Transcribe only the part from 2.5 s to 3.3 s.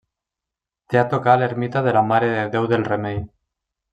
Déu del Remei.